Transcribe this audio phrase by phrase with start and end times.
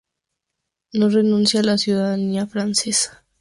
[0.93, 3.23] No renuncia a la ciudadanía francesa.